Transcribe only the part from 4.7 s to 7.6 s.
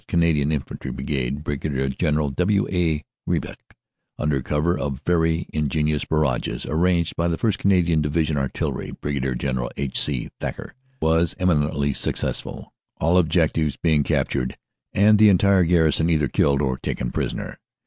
of very ingenious barrages arranged by the C. R. A., 1st.